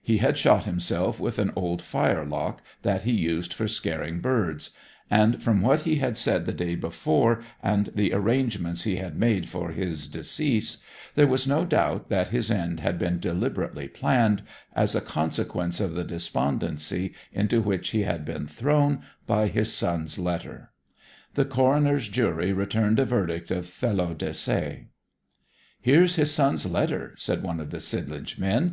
He 0.00 0.18
had 0.18 0.38
shot 0.38 0.66
himself 0.66 1.18
with 1.18 1.36
an 1.40 1.50
old 1.56 1.82
firelock 1.82 2.62
that 2.82 3.02
he 3.02 3.10
used 3.10 3.52
for 3.52 3.66
scaring 3.66 4.20
birds; 4.20 4.70
and 5.10 5.42
from 5.42 5.62
what 5.62 5.80
he 5.80 5.96
had 5.96 6.16
said 6.16 6.46
the 6.46 6.52
day 6.52 6.76
before, 6.76 7.42
and 7.60 7.90
the 7.92 8.12
arrangements 8.12 8.84
he 8.84 8.98
had 8.98 9.16
made 9.16 9.48
for 9.48 9.72
his 9.72 10.06
decease, 10.06 10.78
there 11.16 11.26
was 11.26 11.48
no 11.48 11.64
doubt 11.64 12.08
that 12.08 12.28
his 12.28 12.52
end 12.52 12.78
had 12.78 13.00
been 13.00 13.18
deliberately 13.18 13.88
planned, 13.88 14.44
as 14.76 14.94
a 14.94 15.00
consequence 15.00 15.80
of 15.80 15.94
the 15.94 16.04
despondency 16.04 17.12
into 17.32 17.60
which 17.60 17.90
he 17.90 18.02
had 18.02 18.24
been 18.24 18.46
thrown 18.46 19.02
by 19.26 19.48
his 19.48 19.72
son's 19.72 20.20
letter. 20.20 20.70
The 21.34 21.46
coroner's 21.46 22.08
jury 22.08 22.52
returned 22.52 23.00
a 23.00 23.04
verdict 23.04 23.50
of 23.50 23.66
felo 23.66 24.14
de 24.16 24.32
se. 24.32 24.86
'Here's 25.80 26.14
his 26.14 26.30
son's 26.30 26.64
letter,' 26.64 27.14
said 27.16 27.42
one 27.42 27.58
of 27.58 27.70
the 27.70 27.80
Sidlinch 27.80 28.38
men. 28.38 28.72